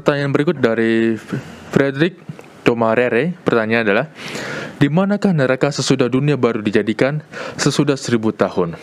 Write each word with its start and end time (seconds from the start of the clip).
Pertanyaan 0.00 0.32
berikut 0.32 0.56
dari 0.56 1.12
Frederick 1.68 2.24
Tomarere. 2.64 3.36
Pertanyaan 3.44 3.84
adalah, 3.84 4.08
di 4.80 4.88
manakah 4.88 5.28
neraka 5.28 5.68
sesudah 5.68 6.08
dunia 6.08 6.40
baru 6.40 6.64
dijadikan 6.64 7.20
sesudah 7.60 8.00
seribu 8.00 8.32
tahun? 8.32 8.80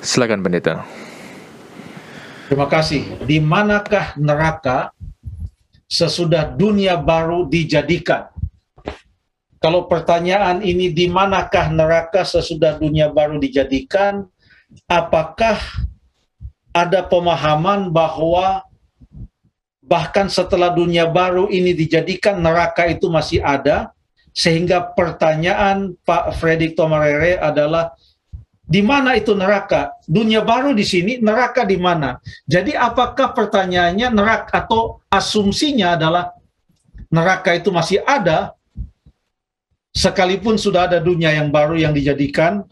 Silakan 0.00 0.40
pendeta. 0.40 0.88
Terima 2.48 2.64
kasih. 2.64 3.20
Di 3.28 3.44
manakah 3.44 4.16
neraka 4.16 4.96
sesudah 5.84 6.48
dunia 6.48 6.96
baru 6.96 7.44
dijadikan? 7.44 8.32
Kalau 9.60 9.84
pertanyaan 9.84 10.64
ini 10.64 10.96
di 10.96 11.12
manakah 11.12 11.68
neraka 11.68 12.24
sesudah 12.24 12.80
dunia 12.80 13.12
baru 13.12 13.36
dijadikan, 13.36 14.24
apakah 14.88 15.60
ada 16.72 17.04
pemahaman 17.04 17.92
bahwa 17.92 18.64
bahkan 19.92 20.32
setelah 20.32 20.72
dunia 20.72 21.04
baru 21.04 21.52
ini 21.52 21.76
dijadikan 21.76 22.40
neraka 22.40 22.88
itu 22.88 23.12
masih 23.12 23.44
ada 23.44 23.92
sehingga 24.32 24.80
pertanyaan 24.96 25.92
Pak 26.08 26.40
Fredrik 26.40 26.72
Tomarere 26.72 27.36
adalah 27.36 27.92
di 28.64 28.80
mana 28.80 29.12
itu 29.20 29.36
neraka? 29.36 29.92
Dunia 30.08 30.40
baru 30.40 30.72
di 30.72 30.80
sini, 30.80 31.20
neraka 31.20 31.68
di 31.68 31.76
mana? 31.76 32.16
Jadi 32.48 32.72
apakah 32.72 33.36
pertanyaannya 33.36 34.08
neraka 34.08 34.64
atau 34.64 35.04
asumsinya 35.12 36.00
adalah 36.00 36.32
neraka 37.12 37.52
itu 37.52 37.68
masih 37.68 38.00
ada 38.08 38.56
sekalipun 39.92 40.56
sudah 40.56 40.88
ada 40.88 41.04
dunia 41.04 41.36
yang 41.36 41.52
baru 41.52 41.76
yang 41.76 41.92
dijadikan 41.92 42.64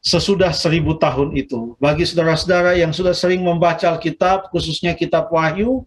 sesudah 0.00 0.56
seribu 0.56 0.96
tahun 0.96 1.36
itu. 1.36 1.76
Bagi 1.76 2.08
saudara-saudara 2.08 2.80
yang 2.80 2.96
sudah 2.96 3.12
sering 3.12 3.44
membaca 3.44 3.84
Alkitab, 3.84 4.48
khususnya 4.48 4.96
kitab 4.96 5.28
Wahyu, 5.28 5.84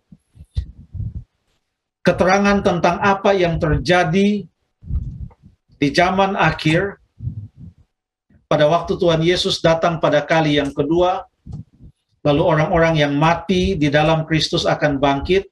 keterangan 2.01 2.65
tentang 2.65 2.97
apa 3.01 3.33
yang 3.33 3.61
terjadi 3.61 4.45
di 5.81 5.87
zaman 5.89 6.37
akhir, 6.37 7.01
pada 8.45 8.67
waktu 8.67 8.99
Tuhan 8.99 9.23
Yesus 9.23 9.63
datang 9.63 9.97
pada 10.03 10.21
kali 10.27 10.59
yang 10.59 10.75
kedua, 10.75 11.23
lalu 12.21 12.41
orang-orang 12.43 12.99
yang 12.99 13.13
mati 13.15 13.79
di 13.79 13.87
dalam 13.87 14.27
Kristus 14.27 14.67
akan 14.67 15.01
bangkit, 15.01 15.47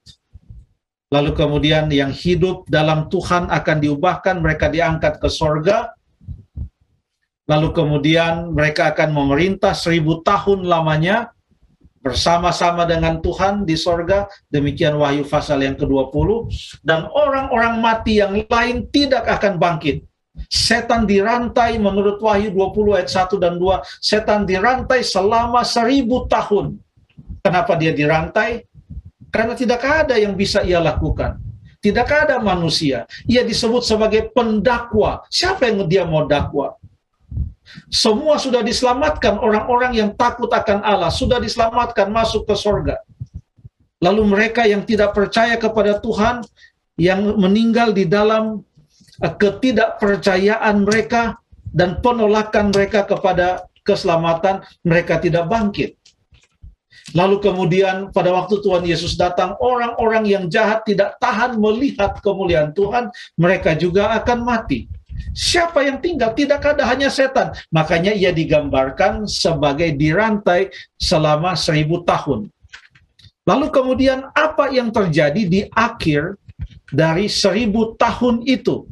lalu 1.09 1.33
kemudian 1.33 1.89
yang 1.89 2.14
hidup 2.14 2.67
dalam 2.69 3.09
Tuhan 3.09 3.50
akan 3.50 3.78
diubahkan, 3.81 4.38
mereka 4.44 4.69
diangkat 4.69 5.17
ke 5.17 5.30
sorga, 5.31 5.95
lalu 7.50 7.73
kemudian 7.73 8.53
mereka 8.53 8.94
akan 8.94 9.09
memerintah 9.16 9.73
seribu 9.73 10.22
tahun 10.22 10.69
lamanya, 10.69 11.34
bersama-sama 12.00 12.88
dengan 12.88 13.19
Tuhan 13.19 13.67
di 13.67 13.75
sorga, 13.75 14.25
demikian 14.47 14.96
Wahyu 14.96 15.28
pasal 15.28 15.63
yang 15.63 15.75
ke-20, 15.75 16.47
dan 16.81 17.06
orang-orang 17.12 17.84
mati 17.84 18.23
yang 18.23 18.40
lain 18.47 18.88
tidak 18.90 19.28
akan 19.28 19.59
bangkit. 19.59 20.07
Setan 20.47 21.03
dirantai 21.03 21.75
menurut 21.75 22.23
Wahyu 22.23 22.56
20 22.56 22.96
ayat 22.96 23.12
1 23.12 23.44
dan 23.44 23.59
2. 23.59 23.84
Setan 24.00 24.47
dirantai 24.47 25.03
selama 25.03 25.68
seribu 25.68 26.31
tahun. 26.31 26.79
Kenapa 27.44 27.75
dia 27.75 27.91
dirantai? 27.91 28.63
Karena 29.28 29.53
tidak 29.59 29.84
ada 29.84 30.16
yang 30.16 30.40
bisa 30.40 30.63
ia 30.63 30.79
lakukan. 30.79 31.35
Tidak 31.79 32.07
ada 32.07 32.40
manusia. 32.40 33.07
Ia 33.28 33.44
disebut 33.44 33.84
sebagai 33.84 34.31
pendakwa. 34.31 35.23
Siapa 35.28 35.68
yang 35.68 35.88
dia 35.88 36.07
mau 36.07 36.23
dakwa? 36.23 36.78
Semua 37.90 38.38
sudah 38.41 38.66
diselamatkan 38.66 39.38
orang-orang 39.38 39.97
yang 39.97 40.09
takut 40.18 40.50
akan 40.50 40.81
Allah. 40.81 41.13
Sudah 41.13 41.38
diselamatkan 41.38 42.09
masuk 42.09 42.50
ke 42.50 42.56
sorga. 42.57 43.02
Lalu 44.00 44.24
mereka 44.31 44.63
yang 44.63 44.88
tidak 44.88 45.12
percaya 45.12 45.59
kepada 45.59 46.00
Tuhan, 46.00 46.41
yang 46.96 47.35
meninggal 47.35 47.91
di 47.91 48.08
dalam 48.08 48.63
ketidakpercayaan 49.19 50.88
mereka 50.88 51.35
dan 51.75 52.00
penolakan 52.00 52.72
mereka 52.72 53.03
kepada 53.03 53.68
keselamatan, 53.84 54.63
mereka 54.88 55.19
tidak 55.19 55.52
bangkit. 55.52 56.00
Lalu 57.18 57.41
kemudian 57.41 58.13
pada 58.13 58.29
waktu 58.29 58.62
Tuhan 58.62 58.85
Yesus 58.85 59.18
datang, 59.18 59.58
orang-orang 59.58 60.29
yang 60.29 60.44
jahat 60.46 60.85
tidak 60.85 61.18
tahan 61.18 61.58
melihat 61.58 62.22
kemuliaan 62.22 62.69
Tuhan, 62.72 63.09
mereka 63.34 63.74
juga 63.74 64.13
akan 64.13 64.46
mati. 64.46 64.85
Siapa 65.35 65.85
yang 65.85 66.02
tinggal? 66.02 66.34
Tidak 66.34 66.59
ada 66.59 66.84
hanya 66.90 67.07
setan. 67.07 67.53
Makanya 67.69 68.16
ia 68.16 68.34
digambarkan 68.34 69.30
sebagai 69.30 69.94
dirantai 69.94 70.74
selama 70.97 71.53
seribu 71.53 72.02
tahun. 72.03 72.50
Lalu 73.47 73.68
kemudian 73.74 74.29
apa 74.35 74.69
yang 74.69 74.94
terjadi 74.94 75.41
di 75.47 75.62
akhir 75.74 76.38
dari 76.94 77.25
seribu 77.25 77.97
tahun 77.97 78.46
itu? 78.46 78.85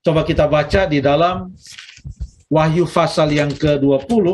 Coba 0.00 0.24
kita 0.24 0.48
baca 0.48 0.88
di 0.88 1.00
dalam 1.00 1.52
Wahyu 2.50 2.82
pasal 2.82 3.30
yang 3.30 3.54
ke-20. 3.54 4.26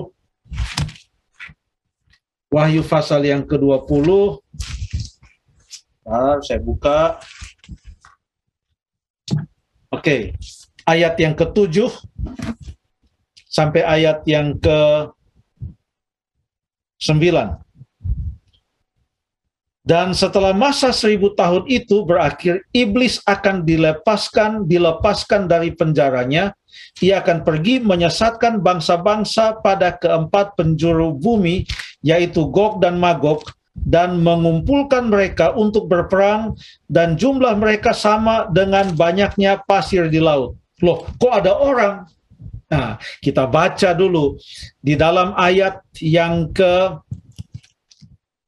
Wahyu 2.48 2.80
pasal 2.80 3.28
yang 3.28 3.44
ke-20. 3.44 4.08
Bentar, 6.06 6.38
saya 6.40 6.62
buka. 6.62 7.20
Oke, 9.96 10.04
okay. 10.04 10.36
ayat 10.84 11.16
yang 11.16 11.32
ke-7 11.32 11.88
sampai 13.48 13.80
ayat 13.80 14.20
yang 14.28 14.52
ke-9. 14.60 15.16
Dan 19.86 20.12
setelah 20.12 20.52
masa 20.52 20.92
seribu 20.92 21.32
tahun 21.32 21.64
itu 21.64 22.04
berakhir, 22.04 22.60
iblis 22.76 23.24
akan 23.24 23.64
dilepaskan, 23.64 24.68
dilepaskan 24.68 25.48
dari 25.48 25.72
penjaranya. 25.72 26.52
Ia 27.00 27.24
akan 27.24 27.40
pergi 27.40 27.80
menyesatkan 27.80 28.60
bangsa-bangsa 28.60 29.64
pada 29.64 29.96
keempat 29.96 30.60
penjuru 30.60 31.16
bumi, 31.16 31.64
yaitu 32.04 32.44
Gog 32.52 32.84
dan 32.84 33.00
Magog, 33.00 33.48
dan 33.84 34.24
mengumpulkan 34.24 35.12
mereka 35.12 35.52
untuk 35.52 35.86
berperang, 35.90 36.56
dan 36.88 37.14
jumlah 37.20 37.52
mereka 37.60 37.92
sama 37.92 38.48
dengan 38.48 38.94
banyaknya 38.96 39.60
pasir 39.68 40.08
di 40.08 40.18
laut. 40.22 40.56
Loh, 40.80 41.04
kok 41.20 41.32
ada 41.32 41.52
orang? 41.52 42.08
Nah, 42.66 42.98
kita 43.22 43.46
baca 43.46 43.94
dulu 43.94 44.40
di 44.82 44.98
dalam 44.98 45.36
ayat 45.38 45.84
yang 46.02 46.50
ke 46.50 46.98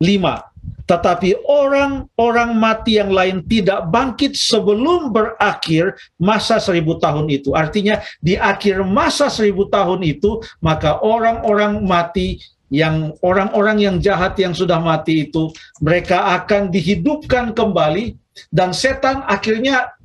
lima 0.03 0.49
tetapi 0.89 1.37
orang-orang 1.45 2.57
mati 2.57 2.97
yang 2.97 3.13
lain 3.13 3.45
tidak 3.45 3.93
bangkit 3.93 4.33
sebelum 4.33 5.13
berakhir 5.13 5.93
masa 6.17 6.57
seribu 6.57 6.97
tahun 6.97 7.29
itu. 7.29 7.53
Artinya 7.53 8.01
di 8.25 8.41
akhir 8.41 8.81
masa 8.89 9.29
seribu 9.29 9.69
tahun 9.69 10.01
itu, 10.01 10.41
maka 10.65 10.97
orang-orang 11.05 11.85
mati 11.85 12.41
yang 12.69 13.17
orang-orang 13.25 13.81
yang 13.81 13.97
jahat 14.01 14.37
yang 14.37 14.53
sudah 14.53 14.81
mati 14.81 15.29
itu, 15.29 15.53
mereka 15.81 16.37
akan 16.41 16.69
dihidupkan 16.69 17.57
kembali. 17.57 18.17
Dan 18.53 18.71
setan 18.71 19.27
akhirnya 19.27 19.99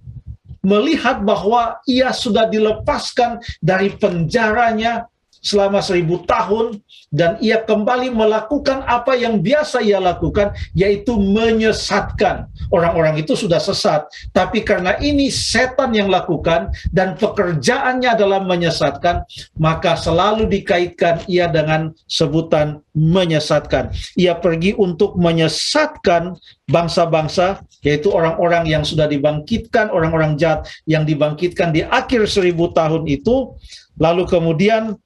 melihat 0.64 1.22
bahwa 1.22 1.78
ia 1.86 2.10
sudah 2.16 2.48
dilepaskan 2.48 3.44
dari 3.60 3.94
penjaranya 3.94 5.06
selama 5.44 5.84
seribu 5.84 6.24
tahun 6.24 6.80
dan 7.12 7.36
ia 7.44 7.62
kembali 7.62 8.10
melakukan 8.10 8.82
apa 8.88 9.14
yang 9.14 9.44
biasa 9.44 9.84
ia 9.84 10.00
lakukan 10.00 10.56
yaitu 10.74 11.20
menyesatkan. 11.20 12.48
Orang-orang 12.72 13.20
itu 13.20 13.36
sudah 13.36 13.60
sesat 13.60 14.08
tapi 14.32 14.64
karena 14.64 14.96
ini 15.04 15.28
setan 15.28 15.92
yang 15.92 16.08
lakukan 16.08 16.72
dan 16.90 17.20
pekerjaannya 17.20 18.16
adalah 18.16 18.40
menyesatkan 18.42 19.28
maka 19.60 20.00
selalu 20.00 20.48
dikaitkan 20.48 21.28
ia 21.28 21.52
dengan 21.52 21.92
sebutan 22.08 22.80
menyesatkan. 22.96 23.92
Ia 24.16 24.40
pergi 24.40 24.74
untuk 24.80 25.20
menyesatkan 25.20 26.40
bangsa-bangsa 26.72 27.62
yaitu 27.84 28.10
orang-orang 28.10 28.64
yang 28.72 28.88
sudah 28.88 29.06
dibangkitkan 29.12 29.92
orang-orang 29.92 30.40
jahat 30.40 30.64
yang 30.88 31.04
dibangkitkan 31.04 31.76
di 31.76 31.84
akhir 31.84 32.26
seribu 32.32 32.72
tahun 32.72 33.04
itu. 33.06 33.54
Lalu 34.02 34.26
kemudian 34.26 34.98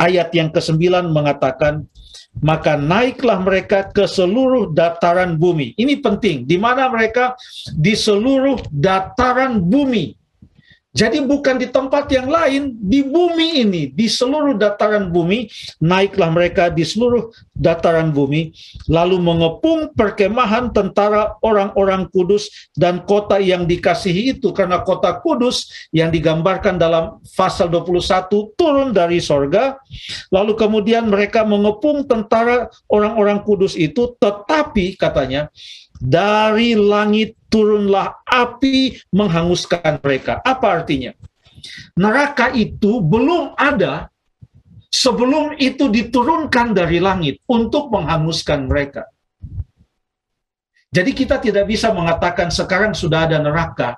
ayat 0.00 0.32
yang 0.32 0.48
ke-9 0.54 0.78
mengatakan, 1.12 1.84
maka 2.40 2.80
naiklah 2.80 3.44
mereka 3.44 3.92
ke 3.92 4.08
seluruh 4.08 4.72
dataran 4.72 5.36
bumi. 5.36 5.76
Ini 5.76 6.00
penting, 6.00 6.48
di 6.48 6.56
mana 6.56 6.88
mereka 6.88 7.36
di 7.76 7.92
seluruh 7.92 8.56
dataran 8.72 9.60
bumi. 9.60 10.16
Jadi 10.92 11.24
bukan 11.24 11.56
di 11.56 11.72
tempat 11.72 12.04
yang 12.12 12.28
lain, 12.28 12.76
di 12.76 13.00
bumi 13.00 13.64
ini, 13.64 13.88
di 13.88 14.12
seluruh 14.12 14.60
dataran 14.60 15.08
bumi, 15.08 15.48
naiklah 15.80 16.28
mereka 16.28 16.68
di 16.68 16.84
seluruh 16.84 17.32
dataran 17.56 18.12
bumi, 18.12 18.52
lalu 18.92 19.16
mengepung 19.16 19.88
perkemahan 19.96 20.68
tentara 20.68 21.40
orang-orang 21.40 22.12
kudus 22.12 22.68
dan 22.76 23.00
kota 23.08 23.40
yang 23.40 23.64
dikasihi 23.64 24.36
itu, 24.36 24.52
karena 24.52 24.84
kota 24.84 25.16
kudus 25.24 25.88
yang 25.96 26.12
digambarkan 26.12 26.76
dalam 26.76 27.24
pasal 27.24 27.72
21 27.72 28.52
turun 28.52 28.92
dari 28.92 29.16
sorga, 29.16 29.80
lalu 30.28 30.52
kemudian 30.60 31.08
mereka 31.08 31.40
mengepung 31.40 32.04
tentara 32.04 32.68
orang-orang 32.92 33.40
kudus 33.40 33.80
itu, 33.80 34.12
tetapi 34.20 35.00
katanya, 35.00 35.48
dari 36.02 36.74
langit 36.74 37.38
turunlah 37.46 38.26
api 38.26 38.98
menghanguskan 39.14 40.02
mereka. 40.02 40.42
Apa 40.42 40.82
artinya? 40.82 41.14
Neraka 41.94 42.50
itu 42.50 42.98
belum 42.98 43.54
ada 43.54 44.10
sebelum 44.90 45.54
itu 45.62 45.86
diturunkan 45.86 46.74
dari 46.74 46.98
langit 46.98 47.38
untuk 47.46 47.94
menghanguskan 47.94 48.66
mereka. 48.66 49.06
Jadi 50.92 51.16
kita 51.16 51.40
tidak 51.40 51.70
bisa 51.70 51.94
mengatakan 51.94 52.52
sekarang 52.52 52.92
sudah 52.92 53.24
ada 53.30 53.40
neraka. 53.40 53.96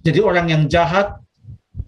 Jadi 0.00 0.24
orang 0.24 0.48
yang 0.48 0.62
jahat, 0.70 1.20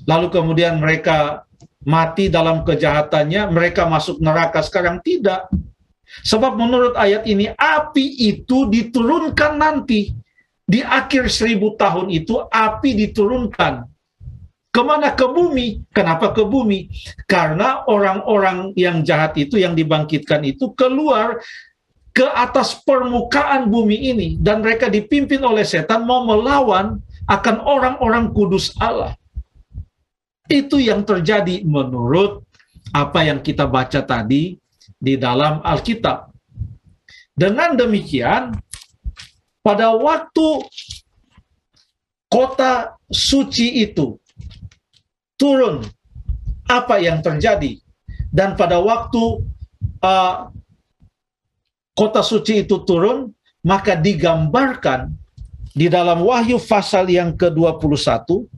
lalu 0.04 0.28
kemudian 0.28 0.76
mereka 0.76 1.49
mati 1.87 2.28
dalam 2.28 2.60
kejahatannya, 2.60 3.49
mereka 3.49 3.88
masuk 3.88 4.20
neraka 4.20 4.60
sekarang 4.60 5.00
tidak. 5.00 5.49
Sebab 6.25 6.55
menurut 6.55 6.94
ayat 6.94 7.26
ini, 7.26 7.50
api 7.55 8.31
itu 8.31 8.70
diturunkan 8.70 9.58
nanti. 9.58 10.14
Di 10.67 10.82
akhir 10.82 11.31
seribu 11.31 11.79
tahun 11.79 12.11
itu, 12.11 12.43
api 12.50 12.91
diturunkan. 13.06 13.87
Ke 14.75 14.82
mana? 14.82 15.14
Ke 15.14 15.31
bumi. 15.31 15.87
Kenapa 15.94 16.35
ke 16.35 16.43
bumi? 16.43 16.91
Karena 17.25 17.87
orang-orang 17.87 18.75
yang 18.75 19.00
jahat 19.06 19.38
itu, 19.38 19.56
yang 19.56 19.79
dibangkitkan 19.79 20.43
itu, 20.43 20.75
keluar 20.75 21.38
ke 22.17 22.25
atas 22.32 22.81
permukaan 22.81 23.69
bumi 23.69 24.09
ini 24.17 24.29
dan 24.41 24.64
mereka 24.64 24.88
dipimpin 24.88 25.44
oleh 25.44 25.69
setan 25.69 26.09
mau 26.09 26.25
melawan 26.25 26.97
akan 27.29 27.56
orang-orang 27.61 28.32
kudus 28.32 28.73
Allah. 28.81 29.12
Itu 30.49 30.81
yang 30.81 31.05
terjadi 31.05 31.61
menurut 31.69 32.41
apa 32.97 33.20
yang 33.20 33.44
kita 33.44 33.69
baca 33.69 34.00
tadi 34.00 34.56
di 34.96 35.20
dalam 35.20 35.60
Alkitab. 35.60 36.32
Dengan 37.37 37.76
demikian, 37.76 38.56
pada 39.60 39.93
waktu 39.93 40.64
kota 42.32 42.96
suci 43.12 43.84
itu 43.84 44.16
turun, 45.37 45.84
apa 46.66 46.96
yang 46.98 47.20
terjadi? 47.20 47.76
Dan 48.32 48.56
pada 48.56 48.81
waktu 48.81 49.44
uh, 50.00 50.48
kota 51.96 52.20
suci 52.20 52.64
itu 52.64 52.84
turun, 52.84 53.32
maka 53.64 53.96
digambarkan 53.96 55.12
di 55.76 55.92
dalam 55.92 56.25
Wahyu 56.25 56.56
pasal 56.56 57.08
yang 57.12 57.37
ke-21, 57.37 58.49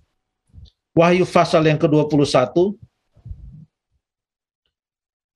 Wahyu 0.94 1.26
pasal 1.26 1.66
yang 1.66 1.78
ke-21, 1.78 2.78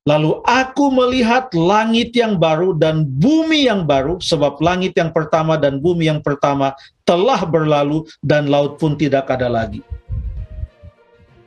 Lalu 0.03 0.43
aku 0.43 0.91
melihat 0.91 1.55
langit 1.55 2.11
yang 2.19 2.35
baru 2.35 2.75
dan 2.75 3.07
bumi 3.07 3.71
yang 3.71 3.87
baru, 3.87 4.19
sebab 4.19 4.59
langit 4.59 4.99
yang 4.99 5.15
pertama 5.15 5.55
dan 5.55 5.79
bumi 5.79 6.11
yang 6.11 6.19
pertama 6.19 6.75
telah 7.07 7.47
berlalu 7.47 8.03
dan 8.19 8.51
laut 8.51 8.83
pun 8.83 8.99
tidak 8.99 9.31
ada 9.31 9.47
lagi. 9.47 9.79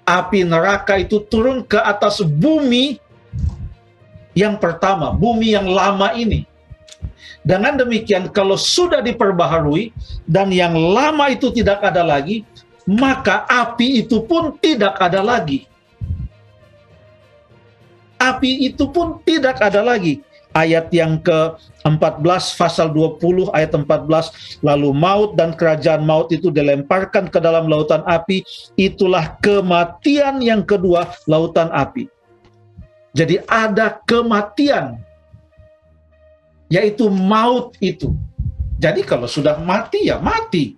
Api 0.07 0.47
neraka 0.47 0.95
itu 1.03 1.19
turun 1.27 1.67
ke 1.67 1.75
atas 1.75 2.23
bumi 2.23 2.95
yang 4.31 4.55
pertama, 4.55 5.11
bumi 5.11 5.51
yang 5.51 5.67
lama 5.67 6.15
ini. 6.15 6.47
Dengan 7.43 7.75
demikian, 7.75 8.31
kalau 8.31 8.55
sudah 8.55 9.03
diperbaharui 9.03 9.91
dan 10.23 10.47
yang 10.55 10.71
lama 10.71 11.27
itu 11.27 11.51
tidak 11.51 11.83
ada 11.83 12.07
lagi, 12.07 12.47
maka 12.87 13.43
api 13.51 13.99
itu 14.05 14.23
pun 14.23 14.55
tidak 14.63 14.95
ada 15.03 15.19
lagi. 15.19 15.67
Api 18.19 18.71
itu 18.71 18.87
pun 18.89 19.19
tidak 19.27 19.59
ada 19.59 19.83
lagi. 19.83 20.23
Ayat 20.55 20.87
yang 20.95 21.19
ke-14 21.19 22.55
pasal 22.55 22.87
20 22.95 23.51
ayat 23.51 23.75
14 23.75 24.63
lalu 24.63 24.95
maut 24.95 25.35
dan 25.35 25.51
kerajaan 25.51 26.07
maut 26.07 26.31
itu 26.31 26.47
dilemparkan 26.47 27.27
ke 27.27 27.43
dalam 27.43 27.67
lautan 27.67 27.99
api 28.07 28.39
itulah 28.79 29.35
kematian 29.43 30.39
yang 30.39 30.63
kedua 30.63 31.11
lautan 31.27 31.67
api 31.75 32.07
jadi 33.15 33.39
ada 33.47 33.95
kematian, 34.03 34.99
yaitu 36.67 37.07
maut 37.07 37.71
itu. 37.79 38.11
Jadi 38.75 39.07
kalau 39.07 39.23
sudah 39.23 39.55
mati 39.63 40.11
ya 40.11 40.19
mati. 40.19 40.75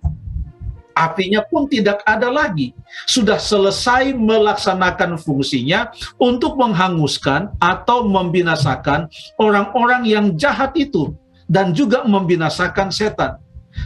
Apinya 0.98 1.46
pun 1.46 1.70
tidak 1.70 2.02
ada 2.02 2.26
lagi. 2.26 2.74
Sudah 3.06 3.38
selesai 3.38 4.10
melaksanakan 4.18 5.14
fungsinya 5.22 5.94
untuk 6.18 6.58
menghanguskan 6.58 7.54
atau 7.62 8.02
membinasakan 8.02 9.06
orang-orang 9.38 10.02
yang 10.10 10.26
jahat 10.34 10.74
itu. 10.74 11.14
Dan 11.46 11.72
juga 11.72 12.04
membinasakan 12.04 12.90
setan. 12.92 13.38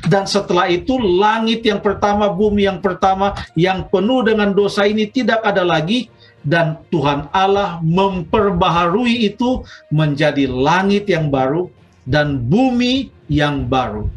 Dan 0.08 0.24
setelah 0.24 0.66
itu 0.72 0.96
langit 0.96 1.62
yang 1.62 1.78
pertama, 1.78 2.32
bumi 2.32 2.64
yang 2.66 2.80
pertama 2.80 3.36
yang 3.54 3.86
penuh 3.86 4.24
dengan 4.24 4.50
dosa 4.50 4.88
ini 4.88 5.06
tidak 5.06 5.44
ada 5.44 5.62
lagi 5.62 6.08
dan 6.42 6.82
Tuhan 6.90 7.30
Allah 7.30 7.78
memperbaharui 7.84 9.30
itu 9.30 9.62
menjadi 9.94 10.50
langit 10.50 11.06
yang 11.06 11.30
baru 11.30 11.70
dan 12.02 12.42
bumi 12.42 13.14
yang 13.30 13.70
baru. 13.70 14.10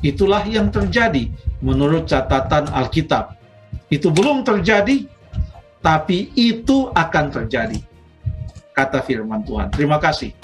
Itulah 0.00 0.48
yang 0.48 0.72
terjadi 0.72 1.28
menurut 1.60 2.08
catatan 2.08 2.68
Alkitab. 2.72 3.36
Itu 3.86 4.10
belum 4.10 4.42
terjadi, 4.42 5.06
tapi 5.78 6.34
itu 6.34 6.90
akan 6.90 7.24
terjadi. 7.30 7.78
Kata 8.74 9.00
firman 9.00 9.40
Tuhan. 9.46 9.72
Terima 9.72 9.96
kasih. 9.96 10.34